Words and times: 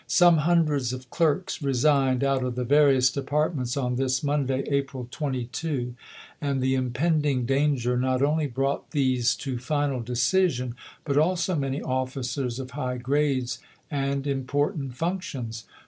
Some 0.07 0.37
hundreds 0.37 0.93
of 0.93 1.11
clerks 1.11 1.61
re 1.61 1.75
signed 1.75 2.23
out 2.23 2.43
of 2.43 2.55
the 2.55 2.63
various 2.63 3.11
departments 3.11 3.77
on 3.77 3.97
this 3.97 4.23
Monday, 4.23 4.63
April 4.67 5.07
22, 5.11 5.93
and 6.41 6.59
the 6.59 6.73
impending 6.73 7.45
danger 7.45 7.95
not 7.95 8.23
only 8.23 8.47
brought 8.47 8.89
these 8.89 9.35
to 9.35 9.59
final 9.59 9.99
decision, 10.01 10.73
but 11.05 11.19
also 11.19 11.53
many 11.53 11.81
ofi&cers 11.81 12.57
of 12.59 12.71
high 12.71 12.97
grades 12.97 13.59
and 13.91 14.25
important 14.25 14.95
functions. 14.95 15.65